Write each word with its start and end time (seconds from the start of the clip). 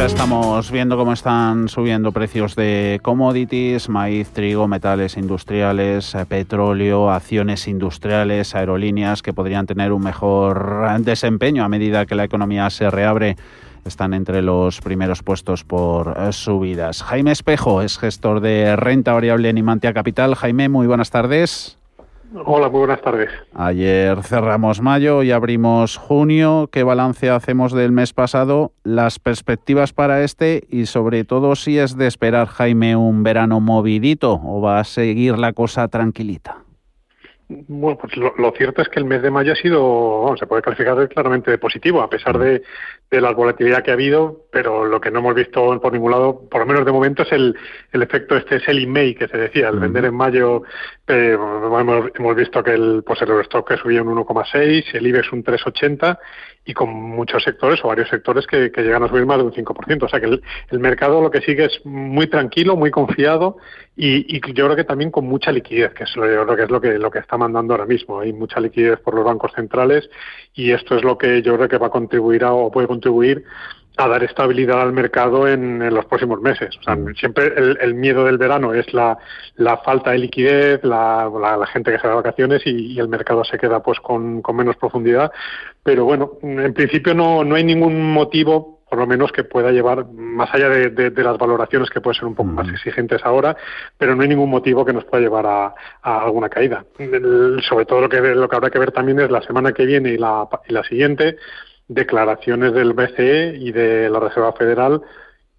Ya 0.00 0.06
estamos 0.06 0.70
viendo 0.70 0.96
cómo 0.96 1.12
están 1.12 1.68
subiendo 1.68 2.10
precios 2.10 2.56
de 2.56 3.00
commodities, 3.02 3.90
maíz, 3.90 4.30
trigo, 4.30 4.66
metales 4.66 5.18
industriales, 5.18 6.14
eh, 6.14 6.24
petróleo, 6.24 7.10
acciones 7.10 7.68
industriales, 7.68 8.54
aerolíneas 8.54 9.20
que 9.20 9.34
podrían 9.34 9.66
tener 9.66 9.92
un 9.92 10.02
mejor 10.02 10.86
desempeño 11.00 11.64
a 11.64 11.68
medida 11.68 12.06
que 12.06 12.14
la 12.14 12.24
economía 12.24 12.70
se 12.70 12.88
reabre. 12.88 13.36
Están 13.84 14.14
entre 14.14 14.40
los 14.40 14.80
primeros 14.80 15.22
puestos 15.22 15.64
por 15.64 16.16
eh, 16.16 16.32
subidas. 16.32 17.02
Jaime 17.02 17.32
Espejo 17.32 17.82
es 17.82 17.98
gestor 17.98 18.40
de 18.40 18.76
renta 18.76 19.12
variable 19.12 19.50
en 19.50 19.58
Imantia 19.58 19.92
Capital. 19.92 20.34
Jaime, 20.34 20.70
muy 20.70 20.86
buenas 20.86 21.10
tardes. 21.10 21.79
Hola, 22.32 22.68
muy 22.68 22.78
buenas 22.78 23.00
tardes. 23.02 23.28
Ayer 23.54 24.22
cerramos 24.22 24.80
mayo 24.80 25.24
y 25.24 25.32
abrimos 25.32 25.96
junio. 25.96 26.68
¿Qué 26.70 26.84
balance 26.84 27.28
hacemos 27.28 27.72
del 27.72 27.90
mes 27.90 28.12
pasado? 28.12 28.72
Las 28.84 29.18
perspectivas 29.18 29.92
para 29.92 30.22
este 30.22 30.62
y 30.70 30.86
sobre 30.86 31.24
todo 31.24 31.56
si 31.56 31.78
es 31.78 31.96
de 31.96 32.06
esperar, 32.06 32.46
Jaime, 32.46 32.94
un 32.94 33.24
verano 33.24 33.60
movidito 33.60 34.40
o 34.44 34.60
va 34.60 34.78
a 34.78 34.84
seguir 34.84 35.38
la 35.38 35.52
cosa 35.52 35.88
tranquilita. 35.88 36.58
Bueno, 37.52 37.98
pues 37.98 38.16
lo, 38.16 38.32
lo, 38.38 38.52
cierto 38.52 38.80
es 38.80 38.88
que 38.88 39.00
el 39.00 39.04
mes 39.04 39.22
de 39.22 39.30
mayo 39.30 39.52
ha 39.52 39.56
sido, 39.56 39.82
bueno, 39.82 40.36
se 40.36 40.46
puede 40.46 40.62
calificar 40.62 41.08
claramente 41.08 41.50
de 41.50 41.58
positivo, 41.58 42.00
a 42.00 42.08
pesar 42.08 42.38
de, 42.38 42.62
de, 43.10 43.20
la 43.20 43.32
volatilidad 43.32 43.82
que 43.82 43.90
ha 43.90 43.94
habido, 43.94 44.46
pero 44.52 44.84
lo 44.84 45.00
que 45.00 45.10
no 45.10 45.18
hemos 45.18 45.34
visto 45.34 45.80
por 45.80 45.92
ningún 45.92 46.12
lado, 46.12 46.48
por 46.48 46.60
lo 46.60 46.66
menos 46.66 46.84
de 46.84 46.92
momento, 46.92 47.24
es 47.24 47.32
el, 47.32 47.56
el 47.90 48.02
efecto 48.02 48.36
este 48.36 48.60
selling 48.60 48.92
May 48.92 49.16
que 49.16 49.26
se 49.26 49.36
decía, 49.36 49.68
el 49.68 49.80
vender 49.80 50.04
en 50.04 50.14
mayo, 50.14 50.62
eh, 51.08 51.32
hemos, 51.32 52.10
hemos, 52.14 52.36
visto 52.36 52.62
que 52.62 52.70
el, 52.70 53.02
pues 53.04 53.20
el 53.20 53.30
Eurostock 53.30 53.68
que 53.68 53.78
subía 53.78 54.04
un 54.04 54.14
1,6, 54.16 54.94
el 54.94 55.06
IBEX 55.08 55.32
un 55.32 55.42
3,80 55.42 56.18
y 56.64 56.74
con 56.74 56.92
muchos 56.92 57.42
sectores 57.42 57.80
o 57.82 57.88
varios 57.88 58.08
sectores 58.10 58.46
que, 58.46 58.70
que, 58.70 58.82
llegan 58.82 59.02
a 59.02 59.08
subir 59.08 59.26
más 59.26 59.38
de 59.38 59.44
un 59.44 59.52
5%. 59.52 60.02
O 60.04 60.08
sea 60.08 60.20
que 60.20 60.26
el, 60.26 60.42
el, 60.70 60.78
mercado 60.78 61.20
lo 61.20 61.32
que 61.32 61.40
sigue 61.40 61.64
es 61.64 61.80
muy 61.84 62.28
tranquilo, 62.28 62.76
muy 62.76 62.92
confiado 62.92 63.56
y, 64.02 64.34
y, 64.34 64.40
yo 64.54 64.64
creo 64.64 64.76
que 64.76 64.84
también 64.84 65.10
con 65.10 65.26
mucha 65.26 65.52
liquidez, 65.52 65.92
que 65.92 66.04
es 66.04 66.16
lo, 66.16 66.24
yo 66.26 66.46
creo 66.46 66.56
que 66.56 66.62
es 66.62 66.70
lo 66.70 66.80
que, 66.80 66.98
lo 66.98 67.10
que 67.10 67.18
está 67.18 67.36
mandando 67.36 67.74
ahora 67.74 67.84
mismo. 67.84 68.20
Hay 68.20 68.32
mucha 68.32 68.58
liquidez 68.58 68.98
por 69.00 69.14
los 69.14 69.26
bancos 69.26 69.52
centrales 69.54 70.08
y 70.54 70.70
esto 70.70 70.96
es 70.96 71.04
lo 71.04 71.18
que 71.18 71.42
yo 71.42 71.54
creo 71.56 71.68
que 71.68 71.76
va 71.76 71.88
a 71.88 71.90
contribuir 71.90 72.44
a, 72.44 72.54
o 72.54 72.70
puede 72.70 72.86
contribuir 72.86 73.44
a 73.98 74.08
dar 74.08 74.24
estabilidad 74.24 74.80
al 74.80 74.94
mercado 74.94 75.46
en, 75.46 75.82
en 75.82 75.92
los 75.92 76.06
próximos 76.06 76.40
meses. 76.40 76.74
O 76.78 76.82
sea, 76.82 76.96
siempre 77.14 77.52
el, 77.54 77.76
el, 77.78 77.94
miedo 77.94 78.24
del 78.24 78.38
verano 78.38 78.72
es 78.72 78.90
la, 78.94 79.18
la 79.56 79.76
falta 79.76 80.12
de 80.12 80.18
liquidez, 80.18 80.82
la, 80.82 81.30
la, 81.38 81.58
la, 81.58 81.66
gente 81.66 81.92
que 81.92 81.98
se 81.98 82.08
da 82.08 82.14
vacaciones 82.14 82.62
y, 82.64 82.94
y, 82.94 82.98
el 83.00 83.08
mercado 83.08 83.44
se 83.44 83.58
queda 83.58 83.82
pues 83.82 84.00
con, 84.00 84.40
con 84.40 84.56
menos 84.56 84.76
profundidad. 84.76 85.30
Pero 85.82 86.06
bueno, 86.06 86.38
en 86.40 86.72
principio 86.72 87.12
no, 87.12 87.44
no 87.44 87.54
hay 87.54 87.64
ningún 87.64 88.14
motivo 88.14 88.79
por 88.90 88.98
lo 88.98 89.06
menos 89.06 89.30
que 89.30 89.44
pueda 89.44 89.70
llevar, 89.70 90.04
más 90.12 90.52
allá 90.52 90.68
de, 90.68 90.90
de, 90.90 91.10
de 91.10 91.22
las 91.22 91.38
valoraciones 91.38 91.88
que 91.88 92.00
pueden 92.00 92.18
ser 92.18 92.28
un 92.28 92.34
poco 92.34 92.50
más 92.50 92.68
exigentes 92.68 93.24
ahora, 93.24 93.56
pero 93.96 94.16
no 94.16 94.22
hay 94.22 94.28
ningún 94.28 94.50
motivo 94.50 94.84
que 94.84 94.92
nos 94.92 95.04
pueda 95.04 95.22
llevar 95.22 95.46
a, 95.46 95.74
a 96.02 96.24
alguna 96.24 96.48
caída. 96.48 96.84
El, 96.98 97.62
sobre 97.62 97.86
todo 97.86 98.00
lo 98.00 98.08
que, 98.08 98.20
lo 98.20 98.48
que 98.48 98.56
habrá 98.56 98.68
que 98.68 98.80
ver 98.80 98.90
también 98.90 99.20
es 99.20 99.30
la 99.30 99.42
semana 99.42 99.72
que 99.72 99.86
viene 99.86 100.10
y 100.10 100.18
la, 100.18 100.48
y 100.68 100.72
la 100.72 100.82
siguiente, 100.82 101.36
declaraciones 101.86 102.72
del 102.72 102.92
BCE 102.92 103.54
y 103.56 103.70
de 103.70 104.10
la 104.10 104.18
Reserva 104.18 104.52
Federal 104.54 105.02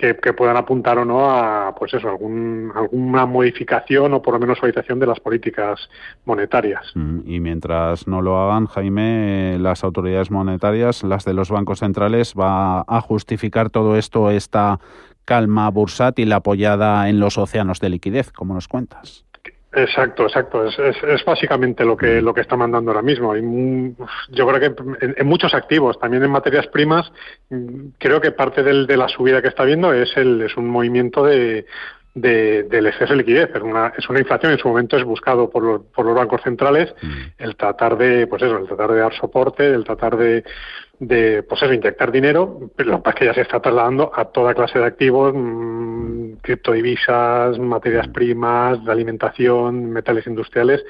que, 0.01 0.33
puedan 0.33 0.57
apuntar 0.57 0.97
o 0.97 1.05
no 1.05 1.29
a 1.29 1.75
pues 1.75 1.93
eso 1.93 2.09
algún, 2.09 2.71
alguna 2.75 3.25
modificación 3.25 4.13
o 4.13 4.21
por 4.21 4.33
lo 4.33 4.39
menos 4.39 4.57
suavización 4.57 4.99
de 4.99 5.07
las 5.07 5.19
políticas 5.19 5.89
monetarias. 6.25 6.91
Mm, 6.95 7.19
y 7.25 7.39
mientras 7.39 8.07
no 8.07 8.21
lo 8.21 8.37
hagan, 8.37 8.65
Jaime, 8.65 9.57
las 9.59 9.83
autoridades 9.83 10.31
monetarias, 10.31 11.03
las 11.03 11.23
de 11.25 11.33
los 11.33 11.49
bancos 11.49 11.79
centrales, 11.79 12.33
va 12.37 12.81
a 12.81 13.01
justificar 13.01 13.69
todo 13.69 13.95
esto, 13.95 14.31
esta 14.31 14.79
calma 15.25 15.69
bursátil 15.69 16.33
apoyada 16.33 17.07
en 17.07 17.19
los 17.19 17.37
océanos 17.37 17.79
de 17.79 17.89
liquidez, 17.89 18.31
como 18.31 18.53
nos 18.53 18.67
cuentas. 18.67 19.25
Exacto, 19.73 20.23
exacto. 20.23 20.65
Es, 20.65 20.77
es, 20.77 20.97
es, 21.01 21.23
básicamente 21.23 21.85
lo 21.85 21.95
que 21.95 22.21
lo 22.21 22.33
que 22.33 22.41
está 22.41 22.57
mandando 22.57 22.91
ahora 22.91 23.01
mismo. 23.01 23.35
Y, 23.37 23.95
yo 24.29 24.45
creo 24.47 24.59
que 24.59 25.05
en, 25.05 25.15
en, 25.17 25.27
muchos 25.27 25.53
activos, 25.53 25.97
también 25.97 26.23
en 26.23 26.31
materias 26.31 26.67
primas, 26.67 27.09
creo 27.97 28.19
que 28.19 28.31
parte 28.31 28.63
del, 28.63 28.85
de 28.85 28.97
la 28.97 29.07
subida 29.07 29.41
que 29.41 29.47
está 29.47 29.63
viendo 29.63 29.93
es 29.93 30.15
el 30.17 30.41
es 30.41 30.57
un 30.57 30.67
movimiento 30.67 31.23
de 31.23 31.65
de, 32.13 32.63
del 32.63 32.87
exceso 32.87 33.13
de 33.13 33.17
liquidez. 33.17 33.49
Es 33.53 33.61
una, 33.61 33.93
es 33.97 34.09
una 34.09 34.19
inflación, 34.19 34.51
en 34.51 34.57
su 34.57 34.67
momento 34.67 34.97
es 34.97 35.03
buscado 35.03 35.49
por 35.49 35.63
los, 35.63 35.81
por 35.95 36.05
los 36.05 36.15
bancos 36.15 36.41
centrales, 36.41 36.93
mm. 37.01 37.43
el 37.43 37.55
tratar 37.55 37.97
de, 37.97 38.27
pues 38.27 38.41
eso, 38.41 38.57
el 38.57 38.67
tratar 38.67 38.91
de 38.91 38.99
dar 38.99 39.13
soporte, 39.13 39.67
el 39.67 39.83
tratar 39.83 40.17
de, 40.17 40.43
de 40.99 41.43
pues 41.43 41.61
eso, 41.61 41.73
inyectar 41.73 42.11
dinero, 42.11 42.71
pero 42.75 42.91
lo 42.91 43.03
que 43.03 43.09
es 43.09 43.15
que 43.15 43.25
ya 43.25 43.33
se 43.33 43.41
está 43.41 43.59
trasladando 43.59 44.11
a 44.13 44.25
toda 44.25 44.53
clase 44.53 44.79
de 44.79 44.85
activos, 44.85 45.33
mmm, 45.35 46.33
criptodivisas, 46.41 47.57
materias 47.59 48.07
primas, 48.09 48.83
de 48.83 48.91
alimentación, 48.91 49.91
metales 49.91 50.27
industriales, 50.27 50.83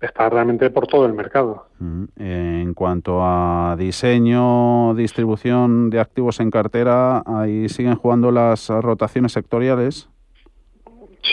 está 0.00 0.28
realmente 0.28 0.70
por 0.70 0.86
todo 0.86 1.06
el 1.06 1.12
mercado. 1.12 1.66
Mm. 1.80 2.04
En 2.18 2.74
cuanto 2.74 3.20
a 3.22 3.74
diseño, 3.76 4.94
distribución 4.94 5.90
de 5.90 6.00
activos 6.00 6.40
en 6.40 6.50
cartera, 6.50 7.22
ahí 7.26 7.68
siguen 7.68 7.96
jugando 7.96 8.30
las 8.30 8.68
rotaciones 8.68 9.32
sectoriales. 9.32 10.08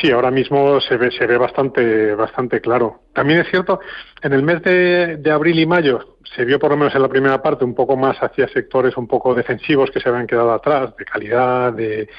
Sí, 0.01 0.11
ahora 0.11 0.31
mismo 0.31 0.81
se 0.81 0.97
ve, 0.97 1.11
se 1.11 1.25
ve 1.25 1.37
bastante, 1.37 2.15
bastante 2.15 2.59
claro. 2.59 3.01
También 3.13 3.39
es 3.39 3.49
cierto, 3.49 3.79
en 4.21 4.33
el 4.33 4.43
mes 4.43 4.61
de, 4.63 5.17
de, 5.17 5.31
abril 5.31 5.59
y 5.59 5.65
mayo 5.65 6.17
se 6.35 6.43
vio 6.43 6.59
por 6.59 6.71
lo 6.71 6.77
menos 6.77 6.95
en 6.95 7.01
la 7.01 7.07
primera 7.07 7.41
parte 7.41 7.63
un 7.63 7.75
poco 7.75 7.95
más 7.95 8.17
hacia 8.17 8.47
sectores 8.49 8.97
un 8.97 9.07
poco 9.07 9.33
defensivos 9.33 9.91
que 9.91 9.99
se 9.99 10.09
habían 10.09 10.27
quedado 10.27 10.51
atrás, 10.51 10.95
de 10.97 11.05
calidad, 11.05 11.71
de, 11.73 12.09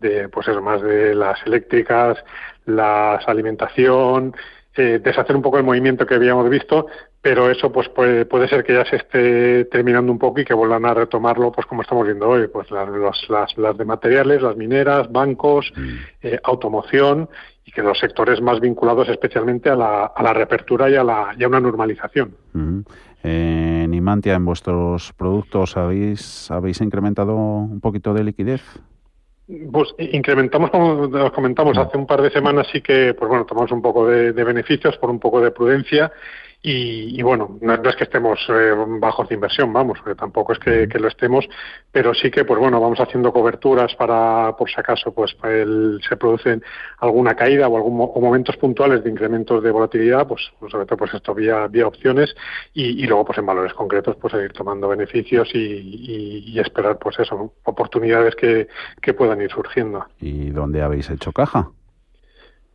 de 0.00 0.28
pues 0.28 0.46
eso, 0.48 0.60
más 0.60 0.82
de 0.82 1.14
las 1.14 1.44
eléctricas, 1.46 2.22
las 2.66 3.26
alimentación, 3.26 4.34
eh, 4.76 5.00
deshacer 5.02 5.34
un 5.34 5.42
poco 5.42 5.58
el 5.58 5.64
movimiento 5.64 6.06
que 6.06 6.14
habíamos 6.14 6.48
visto, 6.48 6.86
pero 7.22 7.50
eso 7.50 7.72
pues 7.72 7.88
puede, 7.88 8.26
puede, 8.26 8.48
ser 8.48 8.62
que 8.64 8.74
ya 8.74 8.84
se 8.84 8.96
esté 8.96 9.64
terminando 9.66 10.12
un 10.12 10.18
poco 10.18 10.40
y 10.40 10.44
que 10.44 10.54
vuelvan 10.54 10.84
a 10.84 10.94
retomarlo 10.94 11.50
pues 11.52 11.66
como 11.66 11.82
estamos 11.82 12.06
viendo 12.06 12.28
hoy, 12.28 12.46
pues 12.48 12.70
las, 12.70 12.88
las, 13.28 13.58
las 13.58 13.76
de 13.76 13.84
materiales, 13.84 14.42
las 14.42 14.56
mineras, 14.56 15.10
bancos, 15.10 15.72
mm. 15.76 15.88
eh, 16.22 16.40
automoción 16.44 17.28
y 17.64 17.72
que 17.72 17.82
los 17.82 17.98
sectores 17.98 18.40
más 18.40 18.60
vinculados 18.60 19.08
especialmente 19.08 19.70
a 19.70 19.76
la, 19.76 20.04
a 20.06 20.22
la 20.22 20.32
reapertura 20.32 20.88
y 20.88 20.94
a, 20.94 21.02
la, 21.02 21.34
y 21.36 21.42
a 21.42 21.48
una 21.48 21.60
normalización. 21.60 22.34
Mm. 22.52 22.80
En 23.22 23.92
Imantia, 23.92 24.34
en 24.34 24.44
vuestros 24.44 25.12
productos, 25.14 25.76
¿habéis, 25.76 26.48
¿habéis 26.50 26.80
incrementado 26.80 27.34
un 27.34 27.80
poquito 27.80 28.14
de 28.14 28.22
liquidez? 28.22 28.62
Pues 29.46 29.94
incrementamos, 29.98 30.70
como 30.70 31.02
os 31.02 31.32
comentamos, 31.32 31.78
hace 31.78 31.96
un 31.96 32.06
par 32.06 32.20
de 32.20 32.30
semanas 32.30 32.66
sí 32.72 32.80
que, 32.80 33.14
pues 33.14 33.28
bueno, 33.28 33.46
tomamos 33.46 33.70
un 33.70 33.80
poco 33.80 34.06
de, 34.08 34.32
de 34.32 34.44
beneficios 34.44 34.96
por 34.98 35.08
un 35.08 35.20
poco 35.20 35.40
de 35.40 35.52
prudencia 35.52 36.10
y, 36.68 37.16
y 37.16 37.22
bueno, 37.22 37.58
no, 37.60 37.76
no, 37.76 37.88
es 37.88 37.94
que 37.94 38.02
estemos 38.02 38.40
eh, 38.48 38.72
bajos 38.98 39.28
de 39.28 39.36
inversión, 39.36 39.72
vamos, 39.72 40.00
que 40.02 40.16
tampoco 40.16 40.52
es 40.52 40.58
que, 40.58 40.88
que, 40.88 40.98
lo 40.98 41.06
estemos, 41.06 41.48
pero 41.92 42.12
sí 42.12 42.28
que, 42.28 42.44
pues 42.44 42.58
bueno, 42.58 42.80
vamos 42.80 42.98
haciendo 42.98 43.32
coberturas 43.32 43.94
para, 43.94 44.56
por 44.56 44.68
si 44.68 44.74
acaso, 44.80 45.14
pues 45.14 45.36
el, 45.44 46.00
se 46.08 46.16
producen 46.16 46.64
alguna 46.98 47.36
caída 47.36 47.68
o 47.68 47.76
algún 47.76 48.00
o 48.00 48.20
momentos 48.20 48.56
puntuales 48.56 49.04
de 49.04 49.10
incrementos 49.10 49.62
de 49.62 49.70
volatilidad, 49.70 50.26
pues, 50.26 50.42
pues 50.58 50.72
sobre 50.72 50.86
todo 50.86 50.96
pues 50.96 51.14
esto 51.14 51.32
vía, 51.36 51.68
vía 51.68 51.86
opciones 51.86 52.34
y, 52.74 53.00
y, 53.00 53.06
luego 53.06 53.26
pues 53.26 53.38
en 53.38 53.46
valores 53.46 53.72
concretos 53.72 54.16
pues 54.20 54.32
seguir 54.32 54.52
tomando 54.52 54.88
beneficios 54.88 55.48
y, 55.54 55.58
y, 55.58 56.44
y 56.48 56.58
esperar 56.58 56.98
pues 56.98 57.16
eso, 57.20 57.54
oportunidades 57.62 58.34
que, 58.34 58.66
que 59.00 59.14
puedan 59.14 59.40
ir 59.40 59.52
surgiendo. 59.52 60.04
¿Y 60.18 60.50
dónde 60.50 60.82
habéis 60.82 61.10
hecho 61.10 61.30
caja? 61.30 61.70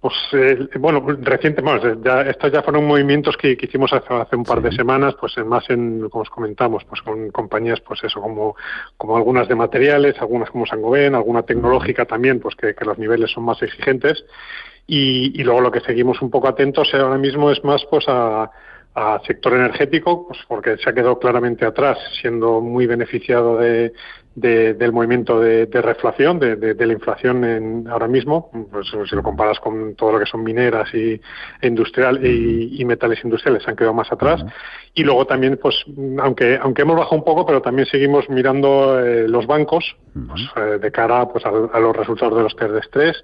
Pues 0.01 0.15
eh, 0.33 0.67
bueno, 0.79 1.05
reciente, 1.21 1.61
bueno, 1.61 2.01
ya, 2.03 2.21
estos 2.23 2.51
ya 2.51 2.63
fueron 2.63 2.87
movimientos 2.87 3.37
que, 3.37 3.55
que 3.55 3.67
hicimos 3.67 3.93
hace, 3.93 4.11
hace, 4.11 4.35
un 4.35 4.43
par 4.43 4.57
sí. 4.57 4.63
de 4.63 4.71
semanas, 4.71 5.13
pues 5.19 5.37
más 5.45 5.69
en, 5.69 6.09
como 6.09 6.23
os 6.23 6.29
comentamos, 6.31 6.83
pues 6.85 7.03
con 7.03 7.29
compañías, 7.29 7.79
pues 7.81 8.03
eso, 8.03 8.19
como, 8.19 8.55
como 8.97 9.15
algunas 9.15 9.47
de 9.47 9.53
materiales, 9.53 10.19
algunas 10.19 10.49
como 10.49 10.65
Sangoben, 10.65 11.13
alguna 11.13 11.43
tecnológica 11.43 12.05
también, 12.05 12.39
pues 12.39 12.55
que, 12.55 12.73
que 12.73 12.83
los 12.83 12.97
niveles 12.97 13.29
son 13.29 13.45
más 13.45 13.61
exigentes. 13.61 14.25
Y, 14.87 15.39
y, 15.39 15.43
luego 15.43 15.61
lo 15.61 15.71
que 15.71 15.81
seguimos 15.81 16.19
un 16.23 16.31
poco 16.31 16.47
atentos 16.47 16.91
ahora 16.95 17.19
mismo 17.19 17.51
es 17.51 17.63
más 17.63 17.85
pues 17.85 18.05
a, 18.07 18.49
a 18.93 19.21
sector 19.25 19.53
energético, 19.53 20.27
pues 20.27 20.39
porque 20.47 20.77
se 20.77 20.89
ha 20.89 20.93
quedado 20.93 21.17
claramente 21.17 21.65
atrás, 21.65 21.97
siendo 22.21 22.59
muy 22.59 22.87
beneficiado 22.87 23.57
de, 23.57 23.93
del 24.35 24.91
movimiento 24.91 25.39
de, 25.39 25.65
reflación, 25.81 26.39
de, 26.39 26.75
la 26.75 26.93
inflación 26.93 27.43
en, 27.43 27.87
ahora 27.87 28.07
mismo, 28.07 28.49
pues 28.71 28.87
si 29.09 29.15
lo 29.15 29.23
comparas 29.23 29.59
con 29.59 29.95
todo 29.95 30.13
lo 30.13 30.19
que 30.19 30.25
son 30.25 30.43
mineras 30.43 30.93
y 30.93 31.13
e 31.61 31.67
industrial 31.67 32.25
y, 32.25 32.83
metales 32.85 33.23
industriales, 33.23 33.63
se 33.63 33.69
han 33.69 33.75
quedado 33.75 33.93
más 33.93 34.11
atrás. 34.11 34.43
Y 34.93 35.03
luego 35.03 35.25
también, 35.25 35.57
pues, 35.61 35.75
aunque 36.19 36.57
aunque 36.61 36.81
hemos 36.81 36.97
bajado 36.97 37.15
un 37.15 37.23
poco, 37.23 37.45
pero 37.45 37.61
también 37.61 37.87
seguimos 37.87 38.29
mirando 38.29 38.99
eh, 38.99 39.27
los 39.27 39.47
bancos 39.47 39.95
pues, 40.13 40.41
eh, 40.57 40.79
de 40.79 40.91
cara 40.91 41.27
pues, 41.29 41.45
a, 41.45 41.79
los 41.79 41.95
resultados 41.95 42.35
de 42.35 42.43
los 42.43 42.55
test 42.55 42.71
de 42.71 42.79
estrés 42.79 43.23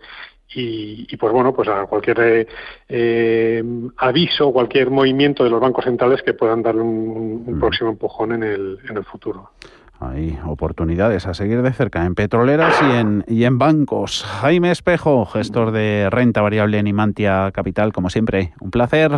y, 0.54 1.16
pues 1.18 1.34
bueno, 1.34 1.54
pues 1.54 1.68
a 1.70 1.86
cualquier 1.86 2.20
eh, 2.20 2.48
eh, 2.90 3.64
aviso, 3.98 4.52
cualquier 4.52 4.90
movimiento 4.90 5.44
de 5.44 5.50
los 5.50 5.60
bancos 5.60 5.86
centrales 5.86 6.24
que 6.24 6.34
puedan 6.34 6.64
darle 6.64 6.82
un, 6.82 7.44
un 7.46 7.60
próximo 7.60 7.90
empujón 7.90 8.34
en 8.34 8.44
el, 8.44 8.80
en 8.90 8.98
el 8.98 9.04
futuro. 9.04 9.52
Hay 10.00 10.38
oportunidades 10.46 11.26
a 11.26 11.34
seguir 11.34 11.64
de 11.64 11.74
cerca 11.74 12.06
en 12.06 12.14
petroleras 12.14 12.80
y 12.82 12.98
en, 12.98 13.26
y 13.28 13.46
en 13.46 13.58
bancos. 13.58 14.24
Jaime 14.42 14.72
Espejo, 14.72 15.26
gestor 15.26 15.72
de 15.72 16.10
renta 16.12 16.42
variable 16.42 16.78
en 16.78 16.88
Imantia 16.88 17.52
Capital, 17.52 17.94
como 17.94 18.10
siempre, 18.10 18.54
un 18.60 18.70
placer. 18.70 19.12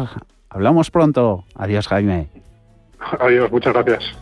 Hablamos 0.50 0.90
pronto. 0.90 1.44
Adiós, 1.56 1.88
Jaime. 1.90 2.28
Adiós, 3.20 3.52
muchas 3.52 3.74
gracias. 3.74 4.18